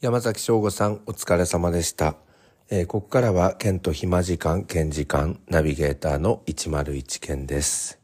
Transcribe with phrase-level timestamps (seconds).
[0.00, 2.14] 山崎翔吾さんお疲れ様でした。
[2.70, 7.98] えーここからは県と暇時間、県時間、ナビゲーターの101県です。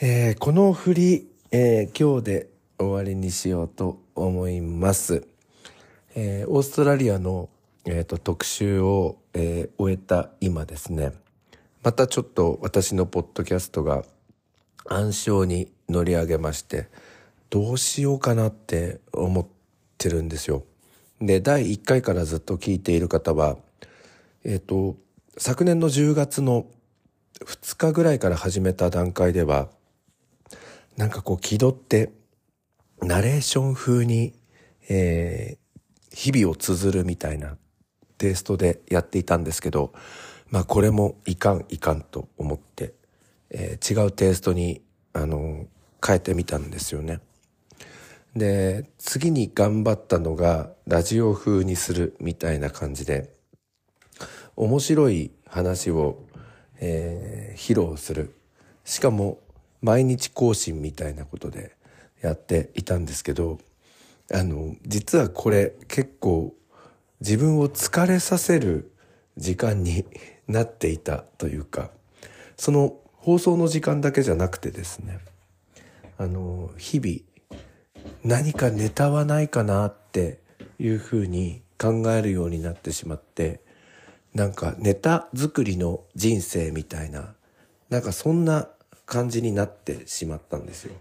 [0.00, 2.48] えーこの振り、えー今日で
[2.78, 5.26] 終わりにしようと思います。
[6.14, 7.50] えーオーストラリアの、
[7.84, 11.12] えーと特集を、えー終えた今ですね、
[11.82, 14.02] またちょっと私のポッドキャストが
[14.86, 16.88] 暗礁に乗り上げまして、
[17.50, 19.46] どうしようかなって思っ
[19.98, 20.64] てるんですよ。
[21.20, 23.56] で、第1回からずっと聞いている方は、
[24.44, 24.96] えっ、と、
[25.38, 26.66] 昨年の10月の
[27.44, 29.68] 2日ぐらいから始めた段階では、
[30.96, 32.10] なんかこう気取って、
[33.02, 34.34] ナレーション風に、
[34.88, 35.66] えー
[36.16, 37.58] 日々を綴るみたいな
[38.16, 39.92] テイストでやっていたんですけど、
[40.48, 42.94] まあこれもいかんいかんと思って、
[43.50, 44.80] えー違うテイストに、
[45.12, 45.66] あの
[46.04, 47.20] 変えてみたんですよね。
[48.36, 53.34] で、次に頑張ったのが、ラジオ風にするみたいな感じで、
[54.56, 56.22] 面白い話を、
[56.78, 58.34] えー披露する。
[58.84, 59.40] しかも、
[59.80, 61.74] 毎日更新みたいなことで
[62.20, 63.58] やっていたんですけど、
[64.30, 66.54] あの、実はこれ結構
[67.20, 68.92] 自分を疲れさせる
[69.38, 70.04] 時間に
[70.46, 71.90] なっていたというか、
[72.58, 75.20] その放送の時間だけじゃなくてですね、
[76.18, 77.35] あの、日々
[78.24, 80.38] 何かネタはないかなって
[80.78, 83.60] いうふうに考えるようになってしまって、
[84.34, 87.34] なんかネタ作りの人生みたいな、
[87.88, 88.68] なんかそんな
[89.06, 90.94] 感じになってしまったんですよ。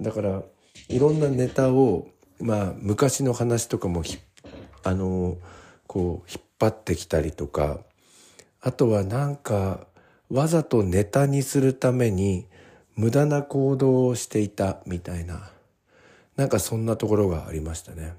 [0.00, 0.42] だから、
[0.88, 2.08] いろんなネタを、
[2.40, 4.02] まあ、昔の話とかも、
[4.84, 5.36] あの、
[5.86, 7.80] こう、引っ張ってきたりとか、
[8.60, 9.86] あとはなんか、
[10.30, 12.46] わざとネタにするために、
[12.94, 15.50] 無駄な行動をしていたみたいな、
[16.36, 18.14] なんかそんなところがありましたね。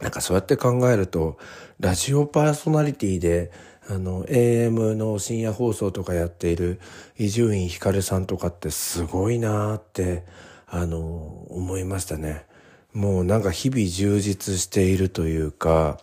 [0.00, 1.38] なんかそうやって考えると、
[1.80, 3.50] ラジオパーソナリティで、
[3.88, 6.78] あの、AM の深夜放送とかやっている
[7.18, 10.24] 伊集院光さんとかってすごいなーって、
[10.66, 10.98] あの、
[11.50, 12.46] 思いましたね。
[12.92, 15.98] もうなんか日々充実しているというか、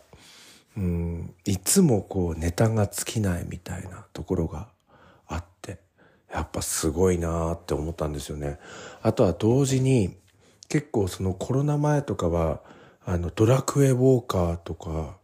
[0.76, 4.68] うん、いつもこうネタが尽きないみたいなところが
[5.28, 5.80] あって、
[6.32, 8.60] やっぱすごいなーって思ったんですよね。
[9.02, 10.18] あとは同時に、
[10.70, 12.62] 結構そのコロナ前とかは、
[13.06, 15.18] あの、ドラクエウォーカーとか、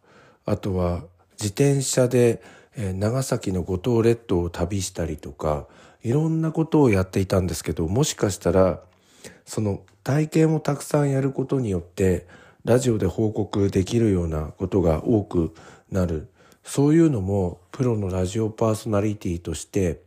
[0.45, 1.03] あとは
[1.33, 2.41] 自転車で、
[2.75, 5.67] えー長崎の五島列島を旅したりとか、
[6.03, 8.81] いろんなことをやっていたんですけど、もしかしたら、
[9.45, 12.27] その体験をたくさんやることによって、
[12.63, 15.53] ラジオで報告できるようなことが多く
[15.91, 16.29] なる。
[16.63, 20.01] そういうのも、プロのラジオパーソナリティとして、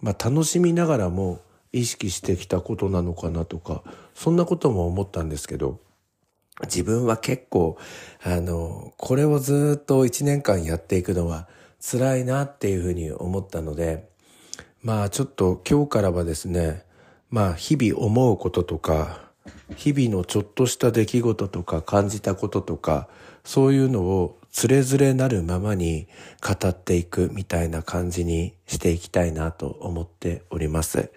[0.00, 1.40] まあ楽しみながらも
[1.72, 3.82] 意識してきたことなのかなとか、
[4.14, 5.80] そんなことも思ったんですけど、
[6.64, 7.78] 自分は結構、
[8.22, 11.48] あの、これをずっと一年間やっていくのは
[11.80, 14.08] 辛いなっていうふうに思ったので、
[14.82, 16.84] まあちょっと今日からはですね、
[17.30, 19.30] まあ日々思うこととか、
[19.76, 23.08] 日々のちょっとした出来事とか感じたこととか、
[23.44, 26.06] そういうのをつれづれなるままに
[26.40, 31.10] 語っていくみたいな感じにしていきたいなと思っております。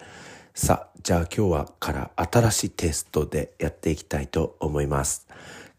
[0.58, 5.28] さあ、じゃあ今日はから新しいテストでやっていきたいと思います。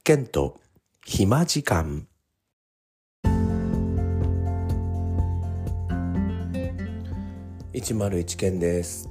[0.03, 0.59] ケント、
[1.03, 2.05] 暇時間。
[7.73, 9.09] 101件です。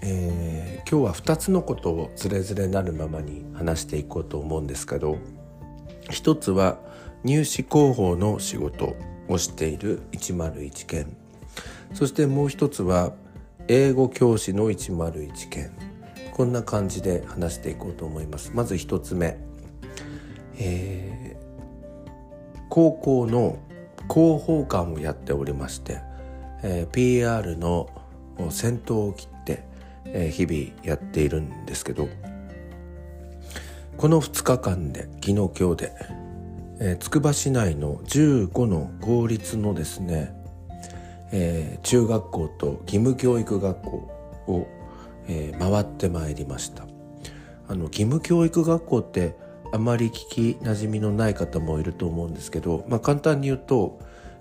[0.00, 5.16] えー今日は2つのことをつれづれなるままに話していこうと思うんですけど
[6.10, 6.78] 一つは
[7.24, 8.96] 入試広報の仕事
[9.28, 11.16] をしている101件
[11.94, 13.14] そしてもう一つは
[13.66, 15.70] 英語教師の101件。
[16.34, 18.50] こんな感じで話していこうと思います。
[18.52, 19.38] まず一つ目、
[20.58, 21.44] えー
[22.68, 23.58] 高校の
[24.12, 26.00] 広報官をやっておりまして、
[26.62, 27.88] えー PR の
[28.50, 29.62] 先頭を切って、
[30.06, 32.08] えー日々やっているんですけど
[33.96, 35.92] この2日間で昨日今日で、
[36.80, 40.34] えーつくば市内の15の公立のですね、
[41.36, 43.90] えー中学校と義務教育学校
[44.46, 44.66] を、
[45.26, 46.84] えー回ってまいりました
[47.68, 49.36] あの義務教育学校って
[49.72, 53.98] あまり聞きなじみのない方もいると思うんですけど、まあ、簡単に言うと、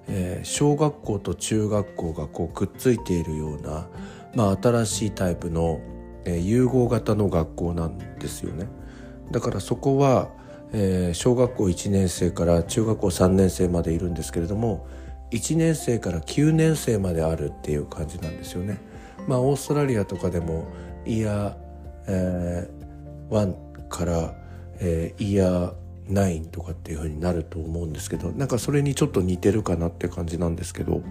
[0.07, 3.87] えー小学校と中学校がこうくっついているような、
[4.35, 5.81] まあ、新しいタイプの、
[6.25, 8.67] え融合型の学校なんですよね。
[9.31, 10.29] だからそこは、
[10.73, 14.85] え小学校1年生から中学校3年生までいるんですけれども
[15.33, 18.77] 1年生から9年生まであるっていう感じなんですよね。
[19.27, 20.67] まあオーストラリアとかでも
[21.05, 21.55] イヤー、
[22.07, 22.83] えー
[23.29, 24.35] 1から、
[24.79, 25.73] えーイヤー
[26.09, 31.01] 9とかっていう風になると思うんですけどなんかそれにちょっと似てるかなって感じなんですけど、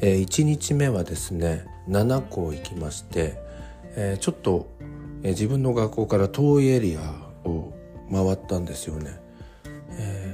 [0.00, 3.38] えー、1日目はですね7校行きまして、
[3.96, 4.68] えー、ちょっと、
[5.22, 7.72] えー、自分の学校から遠いエリアを
[8.10, 9.18] 回ったんですよね、
[9.98, 10.25] え、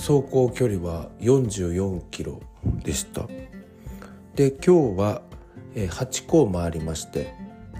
[0.00, 2.40] 走行距離は44キロ
[2.82, 3.28] でした。
[4.34, 5.22] で今日は、
[5.74, 7.34] え、8校回りまして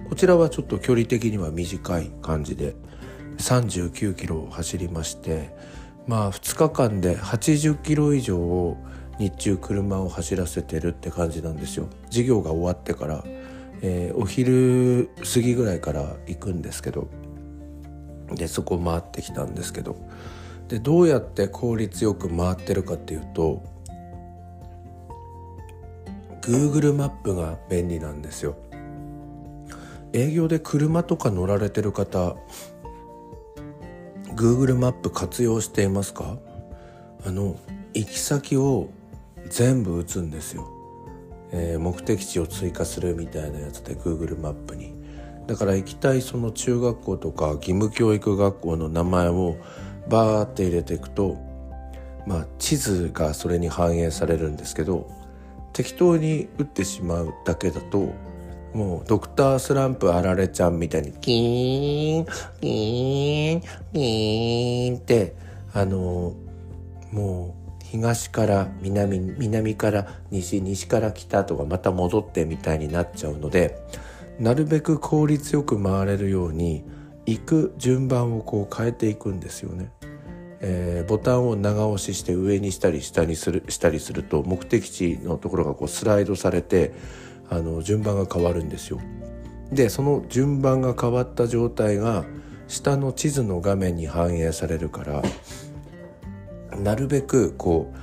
[0.08, 2.76] こちらはちょっと距離的には短い感じで
[3.38, 5.54] 39キロを走りまして
[6.06, 8.76] まあ2日間で80キロ以上を
[9.18, 11.88] 日中車を走らせてるって感じなんですよ。
[12.10, 13.24] 授業が終わってから、
[13.80, 17.08] えー、お昼過ぎぐらいから行くんですけど
[18.34, 19.96] でそこ回ってきたんですけど。
[20.70, 23.60] でどうやって効率よく回ってるかっていうと
[26.42, 28.56] Google マップが便利なんですよ。
[30.12, 32.36] 営業で車とか乗られてる方
[34.36, 36.38] Google マップ活用していますか？
[37.26, 37.56] あの
[37.92, 38.90] 行き先を
[39.48, 40.70] 全部打つんですよ、
[41.50, 44.94] えー、目的地を追加するみたいなやつで Google マップに。
[45.48, 49.56] だから行きたいその中学校とか義務教育学校の名前を
[50.10, 51.38] バーって入れていくと
[52.26, 55.08] まあ地図がそれに反映されるんですけど
[55.72, 58.12] 適当に打ってしまうだけだと
[58.74, 62.26] もうドクタースランプあられちゃんみたいにキーン
[62.60, 63.60] キーン
[63.92, 65.34] キーンって
[65.72, 66.34] あの
[67.12, 73.80] もう東から南南から西西から北とかまた戻ってみたいになっちゃうので
[74.38, 76.84] なるべく効率よく回れるように
[77.26, 79.90] 行く順番をこう変えていくんですよね。
[80.60, 86.92] えー、ボタンを長押しして上にしたり下にするしたりすると目的地のところがこうスライドされて
[87.48, 89.00] あの順番が変わるんですよ。
[89.72, 92.24] でその順番が変わった状態が
[92.68, 95.22] 下の地図の画面に反映されるから
[96.78, 97.98] なるべくこう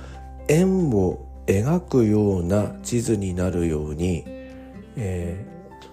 [0.48, 4.24] 円を描くような地図になるように、
[4.96, 5.44] え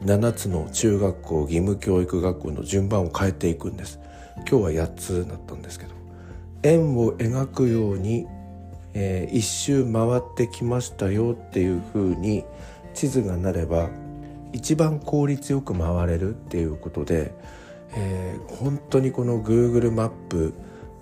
[0.02, 4.00] ー、7つの中学校義務教育学校の順番を変えていくんです
[4.50, 5.95] 今日は8つだったんですけど
[6.66, 8.28] 円を描くように、
[8.94, 12.44] えー、一周回ってきましたよっていうふうに
[12.94, 13.90] 地図がなれば
[14.52, 17.34] 一番効率よく回れるっていうことで、
[17.96, 20.54] えー、本当にこの Google マップ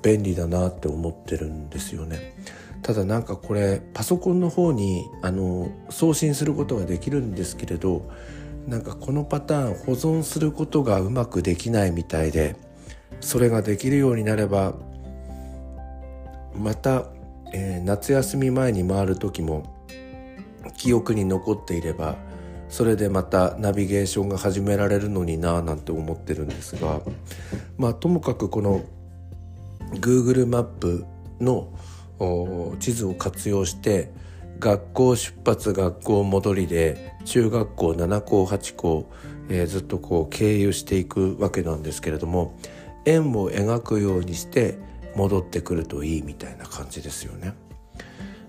[0.02, 2.36] 便利だなって思ってるんですよね。
[2.82, 8.10] ただなんかこれパソコンの方にあの送信することができるんですけれど
[8.68, 12.58] なんかこのパターン保存することがうまくできないみたいで
[13.22, 14.74] それができるようになれば
[16.56, 17.06] また、
[17.54, 19.86] えー、夏休み前に回る時も
[20.78, 22.16] 記憶に残っていれば
[22.70, 27.02] それでまたナビゲーションが始められるのになぁなんて思ってるんですが
[27.78, 28.82] まあともかくこの
[30.00, 31.06] Google マップ
[31.40, 31.72] の
[32.80, 34.12] 地図を活用して
[34.60, 39.12] 学校出発学校戻りで中学校7校8校、
[39.50, 42.58] えー、ずっとこう経由していくわけなんですけれども
[43.06, 44.80] 円を描くようにして
[45.16, 47.54] 戻ってくるといいみたいな感じですよね。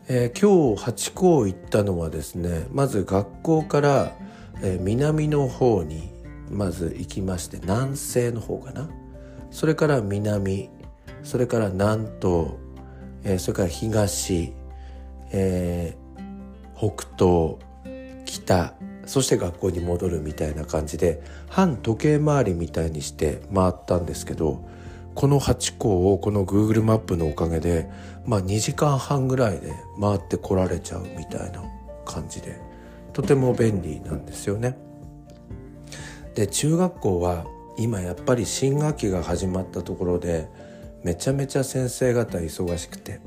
[0.07, 4.13] えー、今日八校行ったのはですねまず学校から、
[4.63, 6.11] えー、南の方に
[6.51, 8.91] まず行きまして南西の方かな
[9.51, 10.69] それから南
[11.23, 12.49] それから南東、
[13.25, 14.53] えー、それから東、
[15.33, 15.97] え
[16.77, 17.57] 北東
[18.27, 18.75] 北
[19.07, 24.69] そして学校に戻るみたいな感じで反時計回りみたいにして回ったんですけど
[25.15, 27.89] この8校をこの Google マップのおかげで、
[28.27, 31.63] まあ2時間半ぐらいで回ってこられちゃうみたいな
[32.05, 32.61] 感じで、
[33.13, 34.77] とても便利なんですよね。
[36.35, 37.47] で、中学校は
[37.79, 40.49] 今やっぱり新学期が始まったところで、
[41.05, 43.21] めちゃめちゃ先生方忙しくて、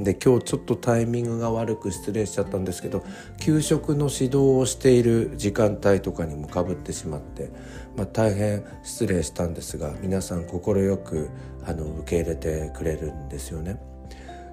[0.00, 3.04] で今日ちょっとタイミングが悪く失礼しちゃったんですけど
[3.38, 7.50] 給食の指導をしている時間帯とかにもかぶってしまって、
[7.96, 10.60] まあ、大変失礼したんですが皆さん快
[10.98, 11.30] く
[11.64, 13.80] あの受け入れてくれるんですよね。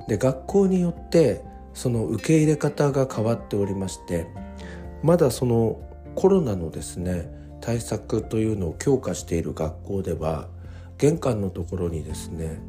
[0.08, 1.44] で学校によって
[1.74, 4.28] その受け入れ方が変わっておりまして
[5.04, 5.80] まだその
[6.16, 7.32] コロナのですね
[7.62, 10.48] 対策というのを強化している学校では
[10.98, 12.60] 玄関のところにですね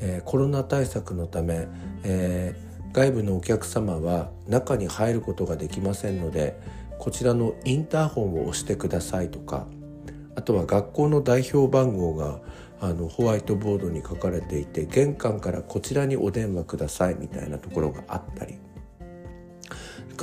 [0.00, 1.68] えー、コロナ対策のため、
[2.04, 6.60] えー、外部のお客様は中に入ることができませんので
[6.98, 9.66] こちらのインターホンを押してくださいとか
[10.36, 12.40] あとは学校の代表番号が
[12.80, 18.58] あのホワイトボードに書かれていて玄関からこちらにお電話くださいみたいなところがあったり。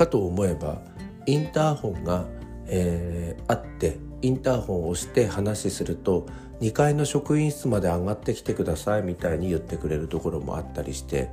[0.00, 0.80] かと思えば
[1.26, 2.24] インターホンが、
[2.66, 6.26] えー、あってインターホンを押して話すると
[6.60, 11.30] 2階の職員室まで上がってきてくださいみたいに言ってくれるところもあったりして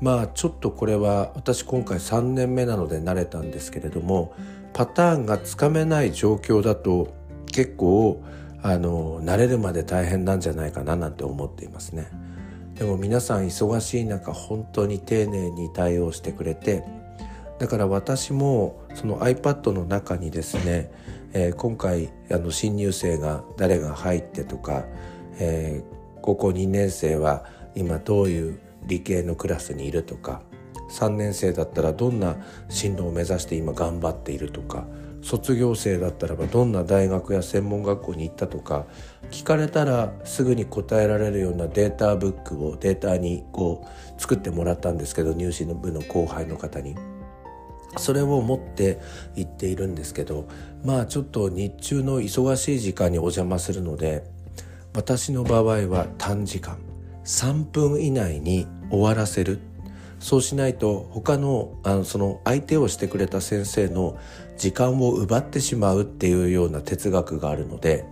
[0.00, 4.34] まあちょっとこれは私今回3年目なので慣れたんですけれども
[4.72, 7.12] パターンがつかめない状況だと
[7.46, 8.22] 結構
[8.62, 12.08] あの慣れるまで大変なんじゃないかななんて思っていますね。
[12.74, 16.84] でも皆さん忙しい中本当に丁寧に対応してくれて
[17.58, 20.90] だから私もその iPad の中にですね、
[21.32, 24.84] えー、今回あの新入生が誰が入ってとか、
[25.38, 27.44] えー、高校2年生は
[27.74, 30.42] 今どういう理系のクラスにいるとか
[30.90, 32.36] 3年生だったらどんな
[32.68, 34.86] 進路を目指して今頑張っているとか
[35.20, 38.86] 卒業生だったらばどんな大学や専門学校に行ったとか
[39.30, 47.17] 聞かれたらすぐに答えられるようなデータブックをデータにこう作ってもらったんですけど入試の部の後輩の方に。
[47.96, 49.00] それを持って
[49.34, 50.48] 行っているんですけど
[50.84, 54.24] まあちょっと日中の忙しい時間にお邪魔するので
[54.94, 56.78] 私の場合は短時間
[57.24, 59.60] 3分以内に終わらせる。
[60.20, 64.18] そうしないと他のあのその相手をしてくれた先生の
[64.56, 68.04] 時間を奪ってしまうっていうような哲学があるので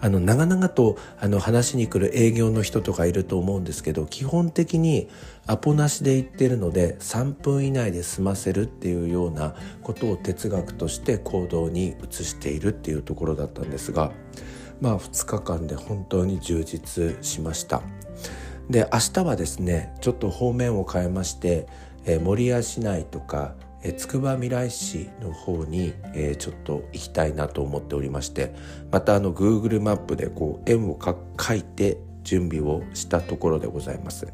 [0.00, 5.08] あの長々とあの話に来る営業の人とかいると思うんですけど基本的に
[5.46, 14.12] アポなしで言ってるので3分以内で済ませるっていうようなことを哲学として行動に移しているっていうところだったんですが
[14.80, 17.82] まあ2日間で本当に充実しました。
[18.70, 21.66] で明日はですねちょっと方面を変えまして、
[22.04, 23.54] え、守谷市内とか
[23.96, 28.54] つくばみらい市の方に、えー、ちょっと行きたいなと思っておりまして
[28.90, 34.26] またあの Google マップでこう円を書いて準備をしたところでございます。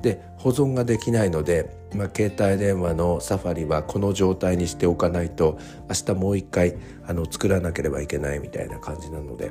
[0.00, 9.50] で保存ができないので、まあ、携帯電話のサファリはこの状態にしておかないと明日もう一回あの作らなければいけないみたいな感じなので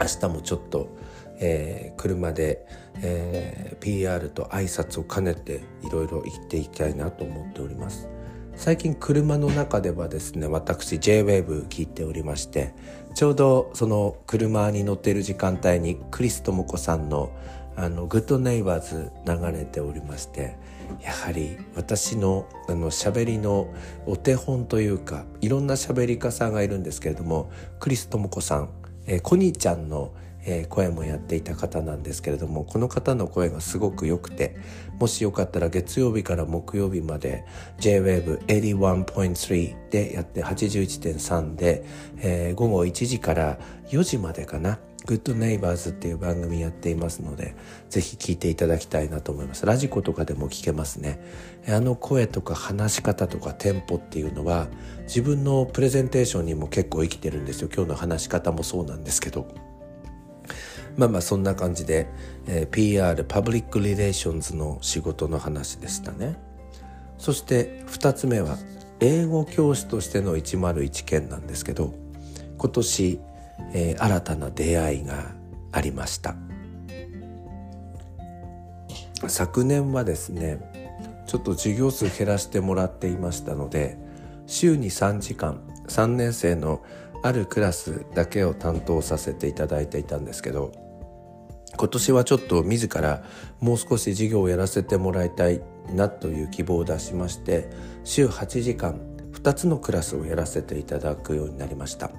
[0.00, 0.88] 明日もちょっと
[1.38, 2.66] えー、車で、
[3.02, 8.08] えー、PR と挨拶を兼ねていろいろ行っていきたいなと思っております。
[8.56, 12.72] 最近車の中ではですね私 JWAVE 聞いておりまして
[13.14, 17.30] ちょうどその車に乗っている時間帯にクリス智子さんの
[17.76, 20.56] あのグッドネイバーズ流れておりまして
[21.02, 23.74] やはり私のあの喋りの
[24.06, 28.68] お手本というかいろんな喋り家さんがいるんですけれどもクリス智子さん、
[29.06, 30.12] えー、コニーちゃんの
[30.44, 34.56] えー、声もやっていた方なんですけれどもこの方の声がすごく良くて
[34.98, 37.44] もしよかったら月曜日から木曜日まで
[37.78, 41.84] JWAVE81.3 でやって81.3で、
[42.18, 43.58] えー、午後1時から
[43.88, 47.54] 4時までかな GOOD NEIGHBORS っていう番組やっていますので、
[47.90, 49.66] ぜひ聞いていただきたいなと思います。
[49.66, 51.20] radiko とかでも聞けますね。
[51.68, 54.68] あの声とか話し方とかテンポっていうのは、
[55.02, 57.68] 自分のプレゼンテーションにも結構生きてるんですよ。
[57.74, 59.73] 今日の話し方もそうなんですけど。
[60.96, 62.06] まあまあそんな感じで、
[62.46, 66.36] えー、PR パブリックリレーションズの仕事の話でしたね。
[67.18, 68.56] そして2つ目は
[69.00, 71.94] 英語教師としての101件なんですけど
[72.58, 73.20] 今年、
[73.72, 75.32] えー、新たな出会いが
[75.72, 76.36] ありました。
[79.28, 80.60] 昨年はですね
[81.26, 83.96] ちょっと授業数減らしてもらっていましたので
[84.46, 86.82] 週に3時間3年生の
[87.22, 90.72] あるクラスだけを担当させていただいていたんですけど
[91.76, 93.24] 今年はちょっと自ら
[93.60, 97.68] もう少し授業をやらせてもらいたいなという希望を出しまして
[98.04, 99.00] 週8時間
[99.32, 102.10] 2つのクラスをやらせていただくようになりました。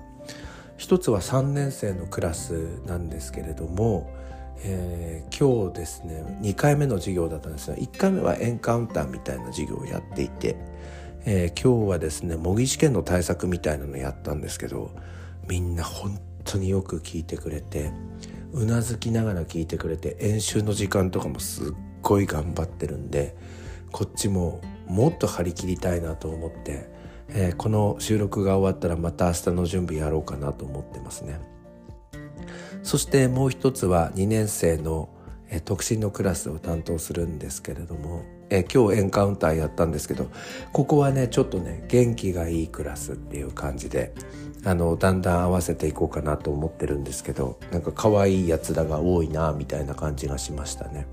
[0.77, 4.11] 一つは3年生のクラスなんですけれども、
[4.63, 10.57] えー、今日ですね2回目の授業だったんですが1回目はエンカウンターみたいな授業をやっていて、
[11.25, 14.91] えー、今日はですね模擬試験の対策みたいなのをやったんですけど
[15.47, 17.91] みんな本当によく聞いてくれて
[18.55, 23.35] うなずきながら聞いてくれて演習の時間とかもすっごい頑張ってるんで
[23.91, 26.89] こっちももっと張り切りたいなと思って、
[27.27, 31.39] えー、この収録が終わったらまた明日の準備やろうかなと思ってますね。
[32.81, 35.09] そしてもう一つは2年生の、
[35.49, 40.27] えー、特進のクラスを担当するんですけれども、え、今日エンカウンターやったんですけど
[40.71, 44.13] ここはねちょっとね元気がいいクラスっていう感じで
[44.63, 51.07] あのだんだん合わせていこうかなと思ってるんですけどなんか可愛いやつらが多いなみたいな感じがしましたね。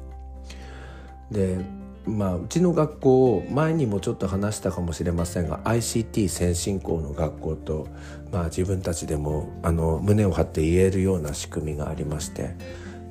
[1.31, 1.59] で
[2.05, 7.87] まあうちの学校前にもちょっと話したかもしれませんが ICT 先進校の学校と、
[8.33, 12.57] まあ、自分たちでもあの胸を張って言えるような仕組みがありまして、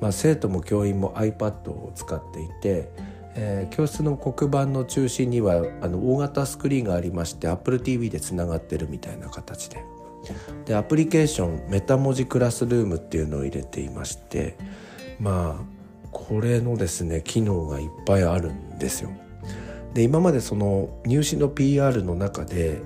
[0.00, 2.90] まあ、生徒も教員も iPad を使っていて
[3.34, 9.84] えー、教室の黒板の中心にはあの大型スクリーンがありまして AppleTV でつながってるみたいな形で
[10.66, 14.56] でアプリケーションメタ文字クラスルームっていうのを入れていまして
[15.18, 19.10] まあこれのですね機能がいっぱいあるんですよ。
[19.94, 22.82] で今までその入試の PR の中で、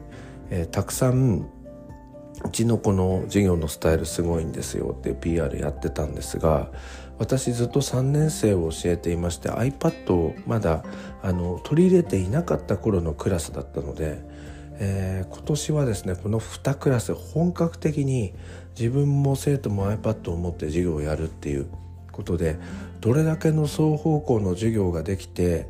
[0.51, 1.49] えー、たくさん
[2.45, 6.71] うちの子の授業のスタイルすごいんですよって PR やってたんですが
[7.19, 10.85] 私ずっと3年生を教えていまして iPad をまだ
[11.23, 14.19] あの取り入れていなかった頃のクラスだったので、
[14.79, 18.35] えー、今年はですねこの2クラス本格的に
[18.79, 21.67] 自分も生徒も iPad を持って授業をやるっていう
[22.13, 22.59] ことで
[23.01, 25.69] どれだけの双方向の授業ができて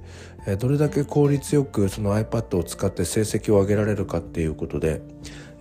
[0.58, 5.02] どれだけ効率よくその iPad を使って成績を上げられるかっていうことで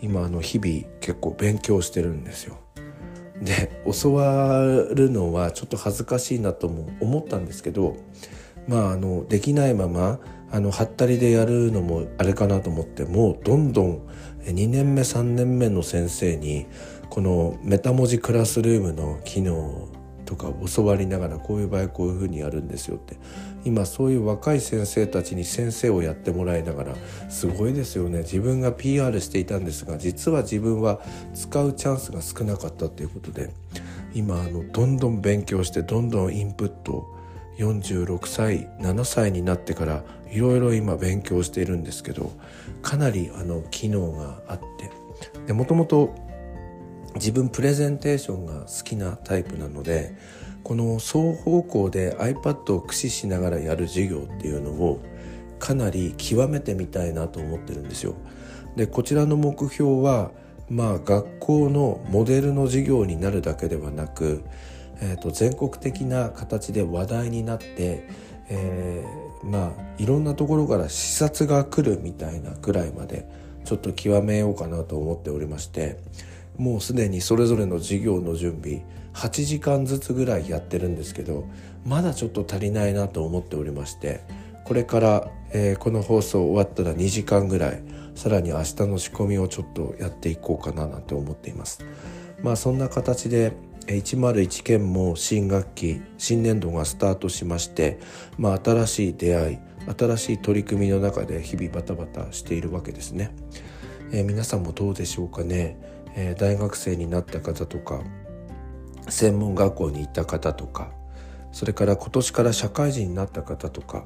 [0.01, 2.59] 今あの日々結構勉強してるんですよ。
[3.41, 4.63] で教わ
[4.93, 7.97] るのはちょっと恥ずかしいなとも思ったんですけど
[8.67, 10.19] まああのできないまま
[10.51, 14.01] あのはったりでやるのもあれかなと思ってもうどんどん
[14.45, 16.65] 2年目3年目の先生に
[17.09, 19.89] このメタ文字クラスルームの機能
[20.25, 23.17] とか教わりながらこういう場合こういうふうにやるんですよって
[23.65, 26.95] 今そういう若い先生たちに先生をやってもらいながら
[27.29, 28.19] すごいですよね。
[28.19, 31.01] 自分が PR していたんですが実は自分は
[31.33, 33.49] 使うチャンスが少なかったということで
[34.13, 37.05] 今あのどんどん勉強してどんどんインプット
[37.57, 42.31] 46歳7歳になってからいろいろ今勉強しているんですけど
[42.81, 44.59] かなりあの機能があっ
[45.45, 46.13] てもともと
[47.15, 50.15] 自分プレゼンテーションが好きなタイプなので
[50.65, 54.99] この双方向で iPad を駆使しながらやる授業っていうのを
[55.59, 58.15] かなり極めてみたいなと思ってるんですよ。
[58.75, 60.31] でこちらの目標は
[60.67, 64.43] まあ学校のモデルの授業になるだけではなく、
[65.01, 68.09] えーと、全国的な形で話題になって、
[68.49, 73.29] えー、まあいろんなところから視察が来るみたいなくらいまで
[73.65, 75.99] ちょっと極めようかなと思っておりまして。
[76.57, 78.83] もうすでにそれぞれの授業の準備
[79.15, 81.47] 8時間ずつぐらいやってるんですけど
[81.85, 84.21] まだちょっと足りないなと思っておりまして
[84.65, 87.83] これから、えー、この放送終わったら2時間ぐらい
[88.15, 91.85] さらに明日の仕込みをちょっとやっていこうかななんて思っています。
[92.41, 93.53] まあそんな形で
[93.87, 97.99] 101件も新学期新年度がスタートしまして、
[98.37, 99.59] まあ、新しい出会い
[99.97, 103.35] 新しい取り組みの中で日々バタバタしているわけですね。
[104.11, 105.77] えー、皆さんもどうでしょうかね。
[106.15, 108.01] えー、大学生になった方とか
[109.09, 110.91] 専門学校に行った方とか
[111.51, 114.03] それから今年から社会人になった方とか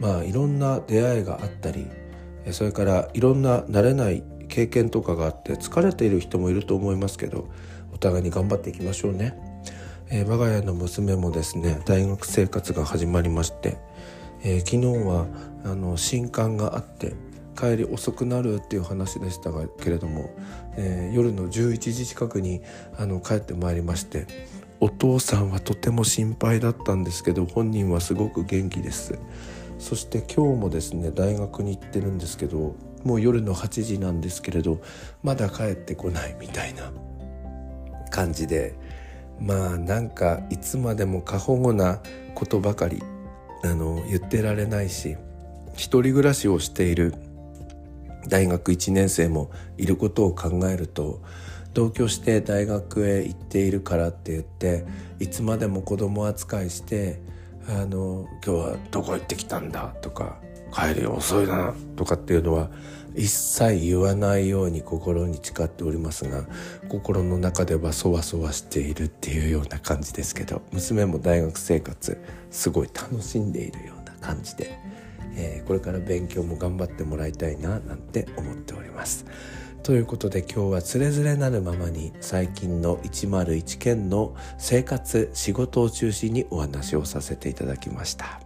[0.00, 1.86] まあいろんな出会いがあったり
[2.52, 7.48] それからいろんな慣れない経験とかがあって疲れている人もいると思いますけど
[7.92, 9.34] お互いに頑張っていきましょうね、
[10.08, 13.78] えー、我が家の娘もですね大学生活が始まりまして、
[14.42, 15.26] えー、昨日は
[15.64, 17.14] あの新刊があって
[17.56, 20.30] 帰り遅くなるっていう話でしたがけれども、
[20.76, 22.60] えー、夜の11時近くに
[22.98, 24.26] あの帰ってまいりまして
[24.78, 29.18] お父さんはとても心配だったんですけど本人はすごく元気です。
[29.78, 34.80] そして今日もですね大学に行ってるんですけどもう夜の8時なんですけれど
[35.22, 36.92] まだ帰ってこないみたいな
[38.10, 38.74] 感じで
[39.38, 42.00] まあなんかいつまでも過保護な
[42.34, 43.02] ことばかり
[43.64, 45.16] あの言ってられないし
[45.74, 47.14] 一人暮らしをしている
[48.28, 51.22] 大学1年生もいることを考えると
[51.74, 54.86] 同居して大学へ行っているからって言って
[55.20, 57.20] いつまでも子供扱いして
[57.68, 60.38] 「あの今日はどこ行ってきたんだ」とか
[60.72, 62.70] 「帰り遅いな」とかっていうのは
[63.14, 66.44] 一切言わないように心に誓っておりますが
[66.88, 72.18] 心の中ではそわそわしているっていうような感じですけど娘も大学生活
[72.50, 74.78] すごい楽しんでいるような感じで。
[75.36, 79.26] えー、これから勉強も頑張ってもらいたいななんて思っております。
[79.82, 88.40] ということで今日はつれづれなるままに最近の101件の生活仕事を中心にお話をさせていただきました。